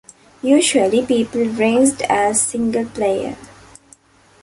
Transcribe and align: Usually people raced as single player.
Usually 0.41 1.05
people 1.05 1.45
raced 1.45 2.01
as 2.09 2.41
single 2.41 2.85
player. 2.85 3.37